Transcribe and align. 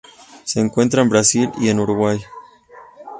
Se 0.45 0.59
encuentra 0.59 1.03
en 1.03 1.09
Brasil 1.09 1.51
y 1.59 1.69
en 1.69 1.79
Uruguay. 1.79 2.19